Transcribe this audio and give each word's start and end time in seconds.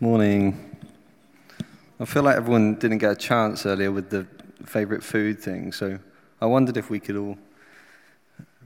Morning. 0.00 0.78
I 1.98 2.04
feel 2.04 2.22
like 2.22 2.36
everyone 2.36 2.76
didn't 2.76 2.98
get 2.98 3.10
a 3.10 3.16
chance 3.16 3.66
earlier 3.66 3.90
with 3.90 4.10
the 4.10 4.28
favourite 4.64 5.02
food 5.02 5.40
thing, 5.40 5.72
so 5.72 5.98
I 6.40 6.46
wondered 6.46 6.76
if 6.76 6.88
we 6.88 7.00
could 7.00 7.16
all 7.16 7.36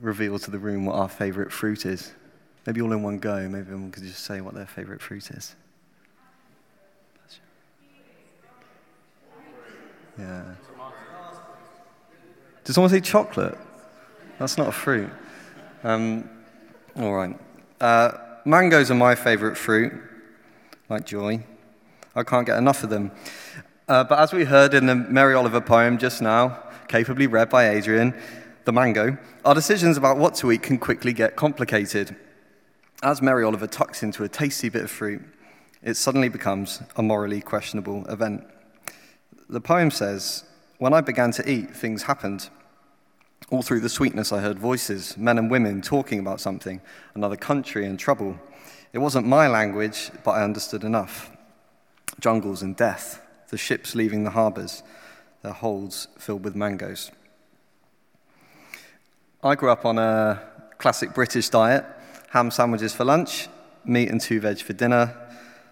reveal 0.02 0.38
to 0.38 0.50
the 0.50 0.58
room 0.58 0.84
what 0.84 0.96
our 0.96 1.08
favourite 1.08 1.50
fruit 1.50 1.86
is. 1.86 2.12
Maybe 2.66 2.82
all 2.82 2.92
in 2.92 3.02
one 3.02 3.16
go, 3.16 3.48
maybe 3.48 3.60
everyone 3.60 3.90
could 3.92 4.02
just 4.02 4.24
say 4.24 4.42
what 4.42 4.52
their 4.52 4.66
favourite 4.66 5.00
fruit 5.00 5.30
is. 5.30 5.54
Yeah. 10.18 10.42
Does 12.62 12.74
someone 12.74 12.90
say 12.90 13.00
chocolate? 13.00 13.56
That's 14.38 14.58
not 14.58 14.68
a 14.68 14.72
fruit. 14.72 15.08
Um, 15.82 16.28
all 16.94 17.14
right. 17.14 17.40
Uh, 17.80 18.18
mangoes 18.44 18.90
are 18.90 18.94
my 18.94 19.14
favourite 19.14 19.56
fruit 19.56 19.94
like 20.92 21.06
joy. 21.06 21.42
I 22.14 22.22
can't 22.22 22.46
get 22.46 22.58
enough 22.58 22.84
of 22.84 22.90
them. 22.90 23.12
Uh, 23.88 24.04
but 24.04 24.18
as 24.18 24.32
we 24.32 24.44
heard 24.44 24.74
in 24.74 24.84
the 24.84 24.94
Mary 24.94 25.34
Oliver 25.34 25.60
poem 25.60 25.96
just 25.96 26.20
now, 26.20 26.62
capably 26.86 27.26
read 27.26 27.48
by 27.48 27.70
Adrian, 27.70 28.14
The 28.66 28.72
Mango, 28.72 29.16
our 29.44 29.54
decisions 29.54 29.96
about 29.96 30.18
what 30.18 30.34
to 30.36 30.52
eat 30.52 30.62
can 30.62 30.78
quickly 30.78 31.14
get 31.14 31.34
complicated. 31.34 32.14
As 33.02 33.22
Mary 33.22 33.42
Oliver 33.42 33.66
tucks 33.66 34.02
into 34.02 34.22
a 34.22 34.28
tasty 34.28 34.68
bit 34.68 34.82
of 34.82 34.90
fruit, 34.90 35.22
it 35.82 35.94
suddenly 35.94 36.28
becomes 36.28 36.82
a 36.96 37.02
morally 37.02 37.40
questionable 37.40 38.06
event. 38.06 38.44
The 39.48 39.62
poem 39.62 39.90
says, 39.90 40.44
When 40.76 40.92
I 40.92 41.00
began 41.00 41.32
to 41.32 41.50
eat, 41.50 41.74
things 41.74 42.02
happened. 42.02 42.50
All 43.50 43.62
through 43.62 43.80
the 43.80 43.88
sweetness, 43.88 44.30
I 44.30 44.40
heard 44.40 44.58
voices, 44.58 45.16
men 45.16 45.38
and 45.38 45.50
women 45.50 45.80
talking 45.80 46.18
about 46.18 46.40
something, 46.40 46.82
another 47.14 47.36
country 47.36 47.86
and 47.86 47.98
trouble. 47.98 48.38
It 48.92 48.98
wasn't 48.98 49.26
my 49.26 49.48
language, 49.48 50.10
but 50.22 50.32
I 50.32 50.44
understood 50.44 50.84
enough. 50.84 51.30
Jungles 52.20 52.62
and 52.62 52.76
death, 52.76 53.22
the 53.48 53.56
ships 53.56 53.94
leaving 53.94 54.24
the 54.24 54.30
harbours, 54.30 54.82
their 55.42 55.52
holds 55.52 56.08
filled 56.18 56.44
with 56.44 56.54
mangoes. 56.54 57.10
I 59.42 59.54
grew 59.54 59.70
up 59.70 59.84
on 59.84 59.98
a 59.98 60.42
classic 60.78 61.14
British 61.14 61.48
diet 61.48 61.84
ham 62.32 62.50
sandwiches 62.50 62.94
for 62.94 63.04
lunch, 63.04 63.48
meat 63.84 64.08
and 64.08 64.18
two 64.18 64.40
veg 64.40 64.58
for 64.58 64.72
dinner, 64.72 65.14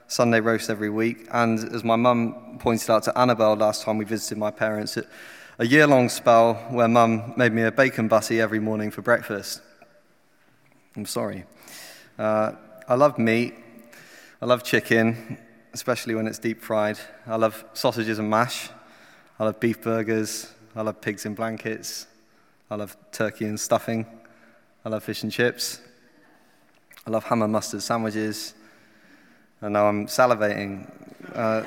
Sunday 0.08 0.40
roast 0.40 0.68
every 0.68 0.90
week, 0.90 1.26
and 1.30 1.58
as 1.72 1.82
my 1.82 1.96
mum 1.96 2.58
pointed 2.58 2.90
out 2.90 3.02
to 3.04 3.18
Annabelle 3.18 3.56
last 3.56 3.82
time 3.82 3.96
we 3.96 4.04
visited 4.04 4.36
my 4.36 4.50
parents, 4.50 4.98
a 5.58 5.66
year 5.66 5.86
long 5.86 6.10
spell 6.10 6.54
where 6.70 6.86
mum 6.86 7.32
made 7.36 7.52
me 7.52 7.62
a 7.62 7.72
bacon 7.72 8.08
butty 8.08 8.42
every 8.42 8.60
morning 8.60 8.90
for 8.90 9.00
breakfast. 9.00 9.62
I'm 10.96 11.06
sorry. 11.06 11.44
Uh, 12.18 12.52
I 12.90 12.94
love 12.94 13.20
meat. 13.20 13.54
I 14.42 14.46
love 14.46 14.64
chicken, 14.64 15.38
especially 15.72 16.16
when 16.16 16.26
it's 16.26 16.40
deep 16.40 16.60
fried. 16.60 16.98
I 17.24 17.36
love 17.36 17.64
sausages 17.72 18.18
and 18.18 18.28
mash. 18.28 18.68
I 19.38 19.44
love 19.44 19.60
beef 19.60 19.80
burgers. 19.80 20.52
I 20.74 20.82
love 20.82 21.00
pigs 21.00 21.24
in 21.24 21.36
blankets. 21.36 22.08
I 22.68 22.74
love 22.74 22.96
turkey 23.12 23.44
and 23.44 23.60
stuffing. 23.60 24.06
I 24.84 24.88
love 24.88 25.04
fish 25.04 25.22
and 25.22 25.30
chips. 25.30 25.80
I 27.06 27.10
love 27.10 27.22
ham 27.22 27.42
and 27.42 27.52
mustard 27.52 27.80
sandwiches. 27.82 28.54
And 29.60 29.74
now 29.74 29.86
I'm 29.86 30.06
salivating. 30.06 30.90
Uh, 31.32 31.62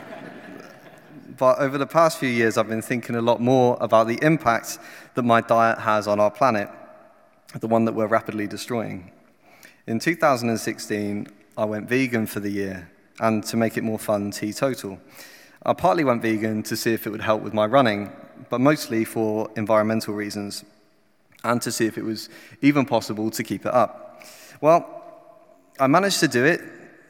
but 1.38 1.58
over 1.60 1.78
the 1.78 1.88
past 1.88 2.18
few 2.18 2.28
years, 2.28 2.58
I've 2.58 2.68
been 2.68 2.82
thinking 2.82 3.16
a 3.16 3.22
lot 3.22 3.40
more 3.40 3.78
about 3.80 4.08
the 4.08 4.20
impact 4.22 4.78
that 5.16 5.24
my 5.24 5.40
diet 5.40 5.80
has 5.80 6.06
on 6.06 6.20
our 6.20 6.32
planet, 6.32 6.70
the 7.58 7.68
one 7.68 7.86
that 7.86 7.94
we're 7.94 8.08
rapidly 8.08 8.46
destroying. 8.46 9.10
In 9.86 10.00
2016, 10.00 11.28
I 11.58 11.66
went 11.66 11.90
vegan 11.90 12.26
for 12.26 12.40
the 12.40 12.50
year 12.50 12.90
and 13.20 13.44
to 13.44 13.58
make 13.58 13.76
it 13.76 13.84
more 13.84 14.00
fun, 14.00 14.32
teetotal. 14.32 14.98
I 15.66 15.74
partly 15.74 16.06
went 16.06 16.22
vegan 16.22 16.64
to 16.64 16.78
see 16.78 16.94
if 16.94 17.06
it 17.06 17.10
would 17.10 17.22
help 17.22 17.42
with 17.42 17.54
my 17.54 17.66
running, 17.66 18.10
but 18.50 18.62
mostly 18.62 19.04
for 19.04 19.52
environmental 19.58 20.14
reasons 20.14 20.64
and 21.44 21.62
to 21.62 21.70
see 21.70 21.86
if 21.86 21.98
it 21.98 22.06
was 22.06 22.30
even 22.62 22.86
possible 22.86 23.30
to 23.32 23.44
keep 23.44 23.66
it 23.66 23.74
up. 23.74 24.24
Well, 24.62 25.04
I 25.78 25.88
managed 25.88 26.22
to 26.22 26.30
do 26.30 26.46
it. 26.46 26.62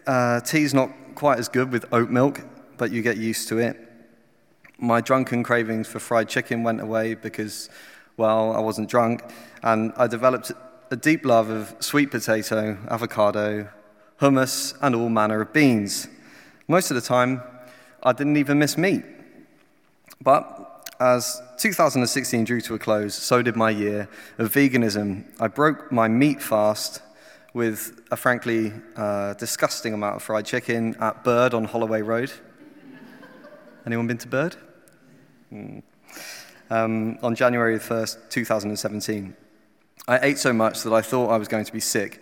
Uh, 0.07 0.39
tea's 0.39 0.73
not 0.73 0.89
quite 1.13 1.37
as 1.37 1.47
good 1.47 1.71
with 1.71 1.85
oat 1.93 2.09
milk, 2.09 2.41
but 2.77 2.89
you 2.89 3.03
get 3.03 3.17
used 3.17 3.47
to 3.49 3.59
it. 3.59 3.77
My 4.79 4.99
drunken 4.99 5.43
cravings 5.43 5.87
for 5.87 5.99
fried 5.99 6.27
chicken 6.27 6.63
went 6.63 6.81
away 6.81 7.13
because, 7.13 7.69
well, 8.17 8.51
I 8.51 8.59
wasn't 8.61 8.89
drunk, 8.89 9.21
and 9.61 9.93
I 9.95 10.07
developed 10.07 10.51
a 10.93 10.95
deep 10.95 11.25
love 11.25 11.49
of 11.49 11.75
sweet 11.79 12.11
potato, 12.11 12.77
avocado, 12.87 13.67
hummus, 14.21 14.77
and 14.79 14.93
all 14.93 15.09
manner 15.09 15.41
of 15.41 15.51
beans. 15.51 16.07
Most 16.67 16.91
of 16.91 16.95
the 16.95 17.01
time, 17.01 17.41
I 18.03 18.13
didn't 18.13 18.37
even 18.37 18.59
miss 18.59 18.77
meat. 18.77 19.03
But 20.21 20.93
as 20.99 21.41
2016 21.57 22.43
drew 22.43 22.61
to 22.61 22.75
a 22.75 22.79
close, 22.79 23.15
so 23.15 23.41
did 23.41 23.55
my 23.55 23.71
year 23.71 24.07
of 24.37 24.53
veganism. 24.53 25.25
I 25.39 25.47
broke 25.47 25.91
my 25.91 26.07
meat 26.07 26.43
fast 26.43 27.01
with 27.55 27.99
a 28.11 28.15
frankly 28.15 28.71
uh, 28.95 29.33
disgusting 29.33 29.95
amount 29.95 30.17
of 30.17 30.21
fried 30.21 30.45
chicken 30.45 30.95
at 30.99 31.23
Bird 31.23 31.55
on 31.55 31.63
Holloway 31.63 32.03
Road. 32.03 32.31
Anyone 33.87 34.05
been 34.05 34.19
to 34.19 34.27
Bird? 34.27 34.55
Mm. 35.51 35.81
Um, 36.69 37.17
on 37.23 37.33
January 37.33 37.79
1st, 37.79 38.29
2017. 38.29 39.37
I 40.07 40.19
ate 40.21 40.37
so 40.37 40.51
much 40.51 40.83
that 40.83 40.91
I 40.91 41.01
thought 41.01 41.29
I 41.29 41.37
was 41.37 41.47
going 41.47 41.63
to 41.63 41.71
be 41.71 41.79
sick 41.79 42.21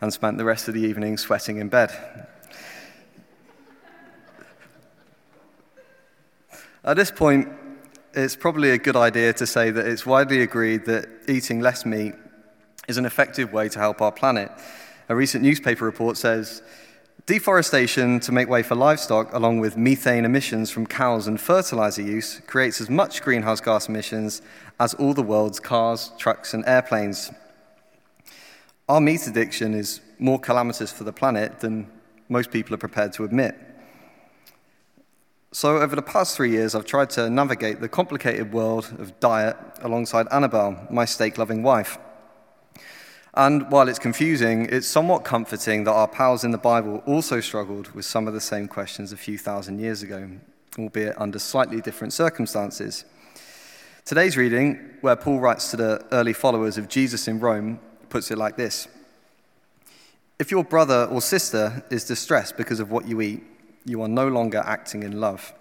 and 0.00 0.12
spent 0.12 0.36
the 0.36 0.44
rest 0.44 0.68
of 0.68 0.74
the 0.74 0.82
evening 0.82 1.16
sweating 1.16 1.56
in 1.56 1.68
bed. 1.68 1.90
At 6.84 6.96
this 6.96 7.10
point, 7.10 7.48
it's 8.12 8.36
probably 8.36 8.70
a 8.70 8.78
good 8.78 8.94
idea 8.94 9.32
to 9.32 9.46
say 9.46 9.70
that 9.70 9.86
it's 9.86 10.04
widely 10.04 10.42
agreed 10.42 10.84
that 10.84 11.08
eating 11.26 11.60
less 11.60 11.86
meat 11.86 12.14
is 12.88 12.98
an 12.98 13.06
effective 13.06 13.54
way 13.54 13.70
to 13.70 13.78
help 13.78 14.02
our 14.02 14.12
planet. 14.12 14.52
A 15.08 15.16
recent 15.16 15.42
newspaper 15.42 15.86
report 15.86 16.18
says 16.18 16.62
deforestation 17.26 18.20
to 18.20 18.32
make 18.32 18.48
way 18.48 18.62
for 18.62 18.74
livestock, 18.74 19.32
along 19.32 19.60
with 19.60 19.76
methane 19.76 20.24
emissions 20.24 20.70
from 20.70 20.86
cows 20.86 21.26
and 21.26 21.40
fertilizer 21.40 22.02
use, 22.02 22.40
creates 22.46 22.80
as 22.80 22.90
much 22.90 23.22
greenhouse 23.22 23.60
gas 23.60 23.88
emissions 23.88 24.42
as 24.78 24.94
all 24.94 25.14
the 25.14 25.22
world's 25.22 25.60
cars, 25.60 26.12
trucks, 26.18 26.52
and 26.52 26.64
airplanes. 26.66 27.30
Our 28.88 29.00
meat 29.00 29.26
addiction 29.26 29.72
is 29.74 30.00
more 30.18 30.38
calamitous 30.38 30.92
for 30.92 31.04
the 31.04 31.12
planet 31.12 31.60
than 31.60 31.90
most 32.28 32.50
people 32.50 32.74
are 32.74 32.78
prepared 32.78 33.12
to 33.14 33.24
admit. 33.24 33.56
So, 35.52 35.78
over 35.78 35.94
the 35.94 36.02
past 36.02 36.36
three 36.36 36.50
years, 36.50 36.74
I've 36.74 36.84
tried 36.84 37.10
to 37.10 37.30
navigate 37.30 37.80
the 37.80 37.88
complicated 37.88 38.52
world 38.52 38.92
of 38.98 39.18
diet 39.20 39.56
alongside 39.82 40.26
Annabelle, 40.32 40.86
my 40.90 41.04
steak 41.04 41.38
loving 41.38 41.62
wife. 41.62 41.96
And 43.36 43.68
while 43.70 43.88
it's 43.88 43.98
confusing, 43.98 44.68
it's 44.70 44.86
somewhat 44.86 45.24
comforting 45.24 45.84
that 45.84 45.92
our 45.92 46.06
pals 46.06 46.44
in 46.44 46.52
the 46.52 46.58
Bible 46.58 47.02
also 47.04 47.40
struggled 47.40 47.90
with 47.90 48.04
some 48.04 48.28
of 48.28 48.34
the 48.34 48.40
same 48.40 48.68
questions 48.68 49.12
a 49.12 49.16
few 49.16 49.38
thousand 49.38 49.80
years 49.80 50.04
ago, 50.04 50.30
albeit 50.78 51.20
under 51.20 51.40
slightly 51.40 51.80
different 51.80 52.12
circumstances. 52.12 53.04
Today's 54.04 54.36
reading, 54.36 54.78
where 55.00 55.16
Paul 55.16 55.40
writes 55.40 55.72
to 55.72 55.76
the 55.76 56.06
early 56.12 56.32
followers 56.32 56.78
of 56.78 56.88
Jesus 56.88 57.26
in 57.26 57.40
Rome, 57.40 57.80
puts 58.08 58.30
it 58.30 58.38
like 58.38 58.56
this 58.56 58.86
If 60.38 60.52
your 60.52 60.62
brother 60.62 61.08
or 61.10 61.20
sister 61.20 61.84
is 61.90 62.04
distressed 62.04 62.56
because 62.56 62.78
of 62.78 62.92
what 62.92 63.08
you 63.08 63.20
eat, 63.20 63.42
you 63.84 64.00
are 64.02 64.08
no 64.08 64.28
longer 64.28 64.62
acting 64.64 65.02
in 65.02 65.20
love. 65.20 65.52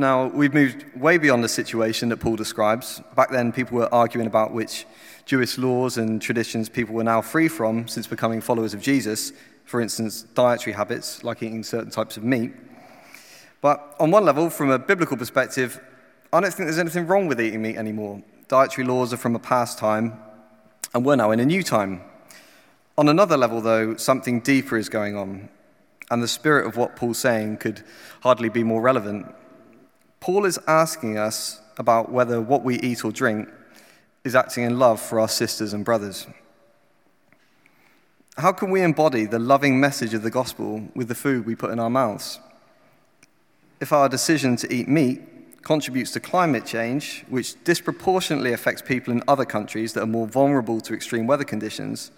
Now, 0.00 0.28
we've 0.28 0.54
moved 0.54 0.84
way 0.94 1.18
beyond 1.18 1.42
the 1.42 1.48
situation 1.48 2.08
that 2.10 2.18
Paul 2.18 2.36
describes. 2.36 3.02
Back 3.16 3.30
then, 3.30 3.50
people 3.50 3.78
were 3.78 3.92
arguing 3.92 4.28
about 4.28 4.52
which 4.52 4.86
Jewish 5.26 5.58
laws 5.58 5.98
and 5.98 6.22
traditions 6.22 6.68
people 6.68 6.94
were 6.94 7.02
now 7.02 7.20
free 7.20 7.48
from 7.48 7.88
since 7.88 8.06
becoming 8.06 8.40
followers 8.40 8.74
of 8.74 8.80
Jesus, 8.80 9.32
for 9.64 9.80
instance, 9.80 10.22
dietary 10.22 10.74
habits 10.74 11.24
like 11.24 11.42
eating 11.42 11.64
certain 11.64 11.90
types 11.90 12.16
of 12.16 12.22
meat. 12.22 12.52
But 13.60 13.96
on 13.98 14.12
one 14.12 14.24
level, 14.24 14.50
from 14.50 14.70
a 14.70 14.78
biblical 14.78 15.16
perspective, 15.16 15.80
I 16.32 16.38
don't 16.38 16.54
think 16.54 16.68
there's 16.68 16.78
anything 16.78 17.08
wrong 17.08 17.26
with 17.26 17.40
eating 17.40 17.62
meat 17.62 17.76
anymore. 17.76 18.22
Dietary 18.46 18.86
laws 18.86 19.12
are 19.12 19.16
from 19.16 19.34
a 19.34 19.40
past 19.40 19.78
time, 19.78 20.16
and 20.94 21.04
we're 21.04 21.16
now 21.16 21.32
in 21.32 21.40
a 21.40 21.44
new 21.44 21.64
time. 21.64 22.02
On 22.96 23.08
another 23.08 23.36
level, 23.36 23.60
though, 23.60 23.96
something 23.96 24.38
deeper 24.42 24.76
is 24.76 24.88
going 24.88 25.16
on, 25.16 25.48
and 26.08 26.22
the 26.22 26.28
spirit 26.28 26.68
of 26.68 26.76
what 26.76 26.94
Paul's 26.94 27.18
saying 27.18 27.56
could 27.56 27.82
hardly 28.20 28.48
be 28.48 28.62
more 28.62 28.80
relevant. 28.80 29.34
Paul 30.20 30.44
is 30.44 30.58
asking 30.66 31.18
us 31.18 31.60
about 31.76 32.10
whether 32.10 32.40
what 32.40 32.64
we 32.64 32.78
eat 32.80 33.04
or 33.04 33.12
drink 33.12 33.48
is 34.24 34.34
acting 34.34 34.64
in 34.64 34.78
love 34.78 35.00
for 35.00 35.20
our 35.20 35.28
sisters 35.28 35.72
and 35.72 35.84
brothers. 35.84 36.26
How 38.36 38.52
can 38.52 38.70
we 38.70 38.82
embody 38.82 39.26
the 39.26 39.38
loving 39.38 39.80
message 39.80 40.14
of 40.14 40.22
the 40.22 40.30
gospel 40.30 40.88
with 40.94 41.08
the 41.08 41.14
food 41.14 41.46
we 41.46 41.54
put 41.54 41.70
in 41.70 41.78
our 41.78 41.90
mouths? 41.90 42.38
If 43.80 43.92
our 43.92 44.08
decision 44.08 44.56
to 44.56 44.72
eat 44.72 44.88
meat 44.88 45.62
contributes 45.62 46.12
to 46.12 46.20
climate 46.20 46.64
change, 46.64 47.24
which 47.28 47.62
disproportionately 47.64 48.52
affects 48.52 48.82
people 48.82 49.12
in 49.12 49.22
other 49.28 49.44
countries 49.44 49.92
that 49.92 50.02
are 50.02 50.06
more 50.06 50.26
vulnerable 50.26 50.80
to 50.82 50.94
extreme 50.94 51.26
weather 51.26 51.44
conditions, 51.44 52.10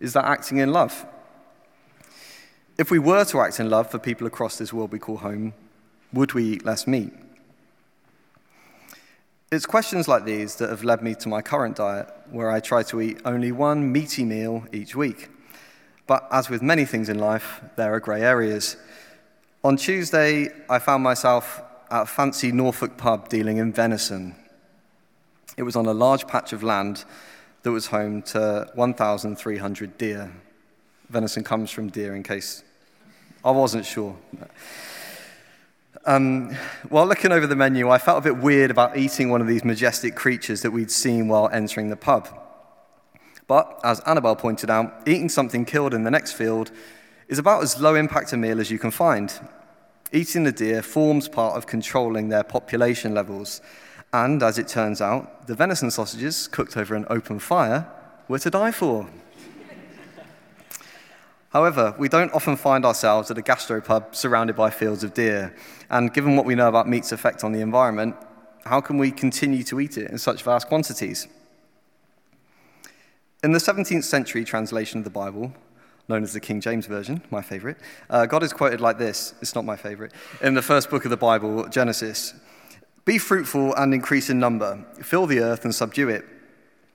is 0.00 0.12
that 0.12 0.24
acting 0.24 0.58
in 0.58 0.72
love? 0.72 1.06
If 2.78 2.90
we 2.90 2.98
were 2.98 3.24
to 3.26 3.40
act 3.40 3.60
in 3.60 3.70
love 3.70 3.90
for 3.90 3.98
people 3.98 4.26
across 4.26 4.56
this 4.56 4.72
world 4.72 4.92
we 4.92 4.98
call 4.98 5.18
home, 5.18 5.54
would 6.12 6.34
we 6.34 6.44
eat 6.44 6.64
less 6.64 6.86
meat? 6.86 7.12
It's 9.56 9.64
questions 9.64 10.06
like 10.06 10.26
these 10.26 10.56
that 10.56 10.68
have 10.68 10.84
led 10.84 11.00
me 11.00 11.14
to 11.14 11.30
my 11.30 11.40
current 11.40 11.76
diet, 11.76 12.12
where 12.30 12.50
I 12.50 12.60
try 12.60 12.82
to 12.82 13.00
eat 13.00 13.22
only 13.24 13.52
one 13.52 13.90
meaty 13.90 14.22
meal 14.22 14.66
each 14.70 14.94
week. 14.94 15.30
But 16.06 16.28
as 16.30 16.50
with 16.50 16.60
many 16.60 16.84
things 16.84 17.08
in 17.08 17.18
life, 17.18 17.62
there 17.74 17.94
are 17.94 17.98
grey 17.98 18.20
areas. 18.20 18.76
On 19.64 19.78
Tuesday, 19.78 20.50
I 20.68 20.78
found 20.78 21.02
myself 21.02 21.62
at 21.90 22.02
a 22.02 22.04
fancy 22.04 22.52
Norfolk 22.52 22.98
pub 22.98 23.30
dealing 23.30 23.56
in 23.56 23.72
venison. 23.72 24.36
It 25.56 25.62
was 25.62 25.74
on 25.74 25.86
a 25.86 25.94
large 25.94 26.28
patch 26.28 26.52
of 26.52 26.62
land 26.62 27.06
that 27.62 27.70
was 27.72 27.86
home 27.86 28.20
to 28.36 28.70
1,300 28.74 29.96
deer. 29.96 30.32
Venison 31.08 31.42
comes 31.42 31.70
from 31.70 31.88
deer, 31.88 32.14
in 32.14 32.22
case 32.22 32.62
I 33.42 33.52
wasn't 33.52 33.86
sure. 33.86 34.18
Um, 36.08 36.54
while 36.88 37.04
looking 37.04 37.32
over 37.32 37.48
the 37.48 37.56
menu, 37.56 37.90
I 37.90 37.98
felt 37.98 38.18
a 38.18 38.20
bit 38.20 38.36
weird 38.36 38.70
about 38.70 38.96
eating 38.96 39.28
one 39.28 39.40
of 39.40 39.48
these 39.48 39.64
majestic 39.64 40.14
creatures 40.14 40.62
that 40.62 40.70
we'd 40.70 40.92
seen 40.92 41.26
while 41.26 41.48
entering 41.52 41.90
the 41.90 41.96
pub. 41.96 42.28
But 43.48 43.80
as 43.82 43.98
Annabelle 44.00 44.36
pointed 44.36 44.70
out, 44.70 45.02
eating 45.04 45.28
something 45.28 45.64
killed 45.64 45.92
in 45.92 46.04
the 46.04 46.10
next 46.12 46.32
field 46.32 46.70
is 47.26 47.40
about 47.40 47.64
as 47.64 47.80
low 47.80 47.96
impact 47.96 48.32
a 48.32 48.36
meal 48.36 48.60
as 48.60 48.70
you 48.70 48.78
can 48.78 48.92
find. 48.92 49.32
Eating 50.12 50.44
the 50.44 50.52
deer 50.52 50.80
forms 50.80 51.28
part 51.28 51.56
of 51.56 51.66
controlling 51.66 52.28
their 52.28 52.44
population 52.44 53.12
levels. 53.12 53.60
And 54.12 54.44
as 54.44 54.58
it 54.58 54.68
turns 54.68 55.00
out, 55.00 55.48
the 55.48 55.56
venison 55.56 55.90
sausages 55.90 56.46
cooked 56.46 56.76
over 56.76 56.94
an 56.94 57.06
open 57.10 57.40
fire 57.40 57.90
were 58.28 58.38
to 58.38 58.50
die 58.50 58.70
for. 58.70 59.08
However, 61.56 61.94
we 61.96 62.10
don't 62.10 62.34
often 62.34 62.54
find 62.54 62.84
ourselves 62.84 63.30
at 63.30 63.38
a 63.38 63.40
gastropub 63.40 64.14
surrounded 64.14 64.56
by 64.56 64.68
fields 64.68 65.02
of 65.02 65.14
deer. 65.14 65.56
And 65.88 66.12
given 66.12 66.36
what 66.36 66.44
we 66.44 66.54
know 66.54 66.68
about 66.68 66.86
meat's 66.86 67.12
effect 67.12 67.42
on 67.44 67.52
the 67.52 67.62
environment, 67.62 68.14
how 68.66 68.82
can 68.82 68.98
we 68.98 69.10
continue 69.10 69.62
to 69.62 69.80
eat 69.80 69.96
it 69.96 70.10
in 70.10 70.18
such 70.18 70.42
vast 70.42 70.68
quantities? 70.68 71.26
In 73.42 73.52
the 73.52 73.58
17th 73.58 74.04
century 74.04 74.44
translation 74.44 74.98
of 74.98 75.04
the 75.04 75.18
Bible, 75.24 75.54
known 76.08 76.22
as 76.22 76.34
the 76.34 76.40
King 76.40 76.60
James 76.60 76.84
Version, 76.84 77.22
my 77.30 77.40
favorite, 77.40 77.78
uh, 78.10 78.26
God 78.26 78.42
is 78.42 78.52
quoted 78.52 78.82
like 78.82 78.98
this 78.98 79.32
it's 79.40 79.54
not 79.54 79.64
my 79.64 79.76
favorite 79.76 80.12
in 80.42 80.52
the 80.52 80.60
first 80.60 80.90
book 80.90 81.06
of 81.06 81.10
the 81.10 81.16
Bible, 81.16 81.66
Genesis 81.68 82.34
Be 83.06 83.16
fruitful 83.16 83.74
and 83.76 83.94
increase 83.94 84.28
in 84.28 84.38
number, 84.38 84.84
fill 85.00 85.24
the 85.24 85.38
earth 85.38 85.64
and 85.64 85.74
subdue 85.74 86.10
it. 86.10 86.26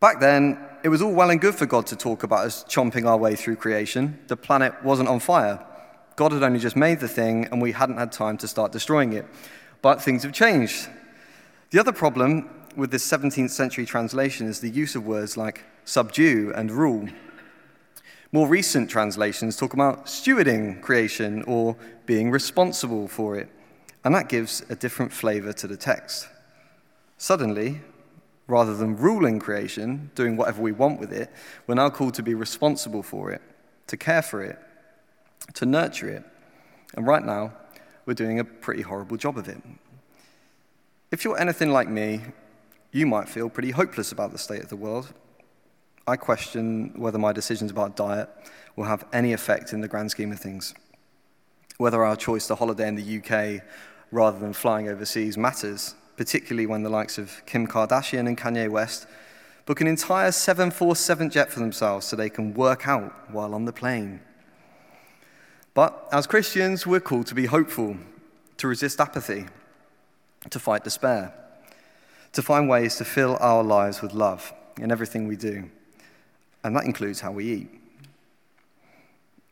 Back 0.00 0.20
then, 0.20 0.64
it 0.84 0.90
was 0.90 1.02
all 1.02 1.12
well 1.12 1.30
and 1.30 1.40
good 1.40 1.56
for 1.56 1.66
God 1.66 1.86
to 1.88 1.96
talk 1.96 2.22
about 2.22 2.46
us 2.46 2.62
chomping 2.64 3.04
our 3.04 3.16
way 3.16 3.34
through 3.34 3.56
creation. 3.56 4.20
The 4.28 4.36
planet 4.36 4.72
wasn't 4.84 5.08
on 5.08 5.18
fire. 5.18 5.58
God 6.14 6.30
had 6.30 6.44
only 6.44 6.60
just 6.60 6.76
made 6.76 7.00
the 7.00 7.08
thing, 7.08 7.46
and 7.46 7.60
we 7.60 7.72
hadn't 7.72 7.98
had 7.98 8.12
time 8.12 8.38
to 8.38 8.48
start 8.48 8.70
destroying 8.70 9.12
it. 9.12 9.26
But 9.82 10.00
things 10.00 10.22
have 10.22 10.32
changed. 10.32 10.88
The 11.70 11.80
other 11.80 11.92
problem 11.92 12.48
with 12.76 12.92
this 12.92 13.04
17th 13.10 13.50
century 13.50 13.84
translation 13.86 14.46
is 14.46 14.60
the 14.60 14.70
use 14.70 14.94
of 14.94 15.04
words 15.04 15.36
like 15.36 15.64
subdue 15.84 16.52
and 16.54 16.70
rule. 16.70 17.08
More 18.30 18.46
recent 18.46 18.88
translations 18.88 19.56
talk 19.56 19.72
about 19.74 20.06
stewarding 20.06 20.80
creation 20.80 21.42
or 21.44 21.76
being 22.06 22.30
responsible 22.30 23.08
for 23.08 23.36
it, 23.36 23.48
and 24.04 24.14
that 24.14 24.28
gives 24.28 24.64
a 24.68 24.76
different 24.76 25.12
flavor 25.12 25.52
to 25.54 25.66
the 25.66 25.76
text. 25.76 26.28
Suddenly, 27.16 27.80
Rather 28.48 28.74
than 28.74 28.96
ruling 28.96 29.38
creation, 29.38 30.10
doing 30.14 30.36
whatever 30.36 30.62
we 30.62 30.72
want 30.72 30.98
with 30.98 31.12
it, 31.12 31.30
we're 31.66 31.74
now 31.74 31.90
called 31.90 32.14
to 32.14 32.22
be 32.22 32.34
responsible 32.34 33.02
for 33.02 33.30
it, 33.30 33.42
to 33.86 33.96
care 33.96 34.22
for 34.22 34.42
it, 34.42 34.58
to 35.52 35.66
nurture 35.66 36.08
it. 36.08 36.24
And 36.96 37.06
right 37.06 37.22
now, 37.22 37.52
we're 38.06 38.14
doing 38.14 38.40
a 38.40 38.44
pretty 38.44 38.80
horrible 38.80 39.18
job 39.18 39.36
of 39.36 39.48
it. 39.48 39.62
If 41.10 41.24
you're 41.24 41.38
anything 41.38 41.70
like 41.70 41.90
me, 41.90 42.22
you 42.90 43.06
might 43.06 43.28
feel 43.28 43.50
pretty 43.50 43.70
hopeless 43.70 44.12
about 44.12 44.32
the 44.32 44.38
state 44.38 44.62
of 44.62 44.70
the 44.70 44.76
world. 44.76 45.12
I 46.06 46.16
question 46.16 46.94
whether 46.96 47.18
my 47.18 47.34
decisions 47.34 47.70
about 47.70 47.96
diet 47.96 48.30
will 48.76 48.84
have 48.84 49.04
any 49.12 49.34
effect 49.34 49.74
in 49.74 49.82
the 49.82 49.88
grand 49.88 50.10
scheme 50.10 50.32
of 50.32 50.40
things. 50.40 50.72
Whether 51.76 52.02
our 52.02 52.16
choice 52.16 52.46
to 52.46 52.54
holiday 52.54 52.88
in 52.88 52.94
the 52.94 53.18
UK 53.18 53.62
rather 54.10 54.38
than 54.38 54.54
flying 54.54 54.88
overseas 54.88 55.36
matters 55.36 55.94
particularly 56.18 56.66
when 56.66 56.82
the 56.82 56.90
likes 56.90 57.16
of 57.16 57.40
Kim 57.46 57.66
Kardashian 57.66 58.26
and 58.26 58.36
Kanye 58.36 58.68
West 58.68 59.06
book 59.66 59.80
an 59.80 59.86
entire 59.86 60.32
747 60.32 61.30
jet 61.30 61.50
for 61.50 61.60
themselves 61.60 62.06
so 62.06 62.16
they 62.16 62.28
can 62.28 62.52
work 62.54 62.88
out 62.88 63.30
while 63.30 63.54
on 63.54 63.64
the 63.64 63.72
plane. 63.72 64.20
But 65.74 66.08
as 66.10 66.26
Christians, 66.26 66.86
we're 66.86 66.98
called 66.98 67.28
to 67.28 67.36
be 67.36 67.46
hopeful, 67.46 67.96
to 68.56 68.66
resist 68.66 69.00
apathy, 69.00 69.46
to 70.50 70.58
fight 70.58 70.82
despair, 70.82 71.32
to 72.32 72.42
find 72.42 72.68
ways 72.68 72.96
to 72.96 73.04
fill 73.04 73.38
our 73.40 73.62
lives 73.62 74.02
with 74.02 74.12
love 74.12 74.52
in 74.80 74.90
everything 74.90 75.28
we 75.28 75.36
do. 75.36 75.70
And 76.64 76.74
that 76.74 76.84
includes 76.84 77.20
how 77.20 77.30
we 77.30 77.44
eat. 77.44 77.68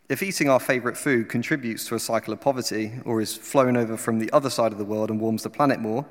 If 0.08 0.20
eating 0.20 0.48
our 0.48 0.60
favorite 0.60 0.96
food 0.96 1.28
contributes 1.28 1.86
to 1.86 1.94
a 1.94 2.00
cycle 2.00 2.32
of 2.32 2.40
poverty 2.40 2.92
or 3.04 3.20
is 3.20 3.36
flown 3.36 3.76
over 3.76 3.96
from 3.96 4.18
the 4.18 4.32
other 4.32 4.50
side 4.50 4.72
of 4.72 4.78
the 4.78 4.84
world 4.84 5.10
and 5.10 5.20
warms 5.20 5.44
the 5.44 5.50
planet 5.50 5.78
more, 5.78 6.04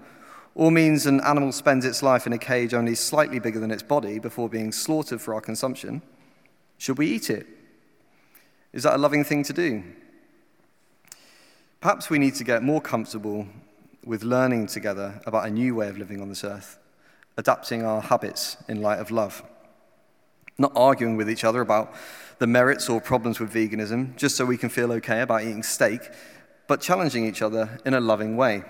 or 0.55 0.71
means 0.71 1.05
an 1.05 1.19
animal 1.21 1.51
spends 1.51 1.85
its 1.85 2.01
life 2.01 2.25
in 2.25 2.33
a 2.33 2.37
cage 2.37 2.73
only 2.73 2.95
slightly 2.95 3.39
bigger 3.39 3.59
than 3.59 3.71
its 3.71 3.83
body 3.83 4.19
before 4.19 4.49
being 4.49 4.71
slaughtered 4.71 5.21
for 5.21 5.33
our 5.33 5.41
consumption, 5.41 6.01
should 6.77 6.97
we 6.97 7.07
eat 7.07 7.29
it? 7.29 7.45
Is 8.71 8.83
that 8.83 8.95
a 8.95 8.97
loving 8.97 9.25
thing 9.25 9.43
to 9.43 9.53
do? 9.53 9.83
Perhaps 11.81 12.09
we 12.09 12.17
need 12.17 12.35
to 12.35 12.43
get 12.43 12.63
more 12.63 12.81
comfortable 12.81 13.47
with 14.05 14.23
learning 14.23 14.67
together 14.67 15.21
about 15.25 15.45
a 15.45 15.49
new 15.49 15.75
way 15.75 15.89
of 15.89 15.97
living 15.97 16.21
on 16.21 16.29
this 16.29 16.43
earth, 16.43 16.77
adapting 17.37 17.83
our 17.83 18.01
habits 18.01 18.57
in 18.69 18.81
light 18.81 18.99
of 18.99 19.11
love. 19.11 19.43
Not 20.57 20.71
arguing 20.73 21.17
with 21.17 21.29
each 21.29 21.43
other 21.43 21.59
about 21.59 21.93
the 22.39 22.47
merits 22.47 22.89
or 22.89 23.01
problems 23.01 23.39
with 23.39 23.53
veganism 23.53 24.15
just 24.15 24.37
so 24.37 24.45
we 24.45 24.57
can 24.57 24.69
feel 24.69 24.91
okay 24.93 25.21
about 25.21 25.41
eating 25.41 25.63
steak, 25.63 26.01
but 26.67 26.79
challenging 26.81 27.25
each 27.25 27.41
other 27.41 27.77
in 27.85 27.93
a 27.93 27.99
loving 27.99 28.37
way. 28.37 28.63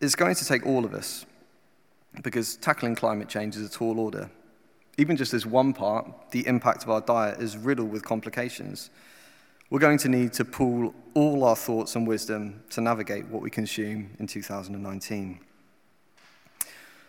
It's 0.00 0.14
going 0.14 0.34
to 0.34 0.44
take 0.46 0.64
all 0.64 0.86
of 0.86 0.94
us 0.94 1.26
because 2.22 2.56
tackling 2.56 2.94
climate 2.94 3.28
change 3.28 3.54
is 3.56 3.66
a 3.66 3.70
tall 3.70 4.00
order. 4.00 4.30
Even 4.96 5.14
just 5.14 5.34
as 5.34 5.44
one 5.44 5.74
part, 5.74 6.30
the 6.30 6.46
impact 6.46 6.82
of 6.82 6.90
our 6.90 7.02
diet 7.02 7.40
is 7.40 7.58
riddled 7.58 7.90
with 7.90 8.02
complications. 8.02 8.88
We're 9.68 9.78
going 9.78 9.98
to 9.98 10.08
need 10.08 10.32
to 10.34 10.44
pool 10.44 10.94
all 11.12 11.44
our 11.44 11.54
thoughts 11.54 11.96
and 11.96 12.06
wisdom 12.06 12.62
to 12.70 12.80
navigate 12.80 13.26
what 13.26 13.42
we 13.42 13.50
consume 13.50 14.10
in 14.18 14.26
2019. 14.26 15.38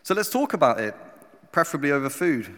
So 0.03 0.13
let's 0.13 0.29
talk 0.29 0.53
about 0.53 0.79
it, 0.79 0.93
preferably 1.53 1.91
over 1.91 2.09
food. 2.09 2.57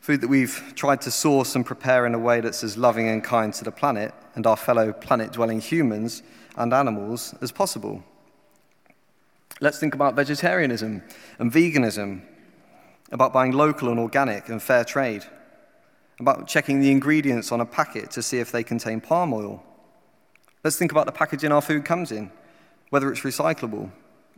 Food 0.00 0.20
that 0.20 0.28
we've 0.28 0.72
tried 0.76 1.00
to 1.00 1.10
source 1.10 1.56
and 1.56 1.66
prepare 1.66 2.06
in 2.06 2.14
a 2.14 2.18
way 2.18 2.40
that's 2.40 2.62
as 2.62 2.76
loving 2.76 3.08
and 3.08 3.24
kind 3.24 3.52
to 3.54 3.64
the 3.64 3.72
planet 3.72 4.14
and 4.36 4.46
our 4.46 4.56
fellow 4.56 4.92
planet 4.92 5.32
dwelling 5.32 5.60
humans 5.60 6.22
and 6.56 6.72
animals 6.72 7.34
as 7.40 7.50
possible. 7.50 8.04
Let's 9.60 9.78
think 9.78 9.94
about 9.94 10.14
vegetarianism 10.14 11.02
and 11.38 11.52
veganism, 11.52 12.22
about 13.10 13.32
buying 13.32 13.52
local 13.52 13.88
and 13.88 13.98
organic 13.98 14.48
and 14.48 14.62
fair 14.62 14.84
trade, 14.84 15.24
about 16.20 16.46
checking 16.46 16.80
the 16.80 16.92
ingredients 16.92 17.50
on 17.50 17.60
a 17.60 17.66
packet 17.66 18.10
to 18.12 18.22
see 18.22 18.38
if 18.38 18.52
they 18.52 18.62
contain 18.62 19.00
palm 19.00 19.32
oil. 19.32 19.64
Let's 20.62 20.76
think 20.76 20.92
about 20.92 21.06
the 21.06 21.12
packaging 21.12 21.52
our 21.52 21.62
food 21.62 21.84
comes 21.84 22.12
in, 22.12 22.30
whether 22.90 23.10
it's 23.10 23.22
recyclable, 23.22 23.90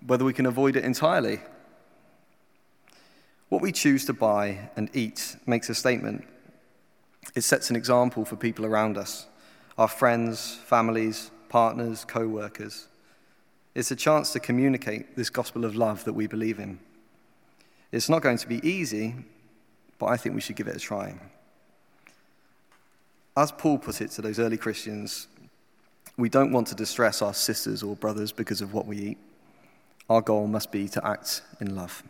whether 0.07 0.25
we 0.25 0.33
can 0.33 0.47
avoid 0.47 0.77
it 0.77 0.85
entirely. 0.85 1.41
What 3.49 3.63
we 3.63 3.73
choose 3.73 4.05
to 4.07 4.13
buy 4.13 4.71
and 4.77 4.89
eat 4.95 5.37
makes 5.47 5.69
a 5.69 5.75
statement. 5.75 6.25
It 7.35 7.43
sets 7.43 7.69
an 7.69 7.77
example 7.77 8.25
for 8.25 8.37
people 8.37 8.65
around 8.65 8.97
us 8.97 9.27
our 9.77 9.89
friends, 9.89 10.57
families, 10.67 11.31
partners, 11.49 12.05
co 12.05 12.29
workers. 12.29 12.87
It's 13.75 13.91
a 13.91 13.97
chance 13.97 14.33
to 14.33 14.41
communicate 14.41 15.17
this 15.17 15.31
gospel 15.31 15.65
of 15.65 15.77
love 15.77 16.05
that 16.05 16.13
we 16.13 16.27
believe 16.27 16.59
in. 16.59 16.79
It's 17.93 18.09
not 18.09 18.23
going 18.23 18.39
to 18.39 18.49
be 18.49 18.67
easy, 18.69 19.15
but 19.99 20.07
I 20.07 20.17
think 20.17 20.35
we 20.35 20.41
should 20.41 20.57
give 20.57 20.69
it 20.69 20.77
a 20.77 20.81
try. 20.81 21.15
As 23.37 23.53
Paul 23.53 23.79
put 23.79 24.01
it 24.01 24.11
to 24.13 24.23
those 24.23 24.39
early 24.39 24.57
Christians, 24.57 25.29
We 26.17 26.29
don't 26.29 26.53
want 26.53 26.67
to 26.67 26.75
distress 26.75 27.23
our 27.23 27.33
sisters 27.33 27.83
or 27.83 27.97
brothers 27.97 28.31
because 28.31 28.61
of 28.61 28.75
what 28.75 28.87
we 28.87 28.99
eat. 28.99 29.19
Our 30.11 30.21
goal 30.21 30.47
must 30.47 30.71
be 30.71 30.87
to 30.89 31.07
act 31.07 31.41
in 31.61 31.75
love. 31.75 32.03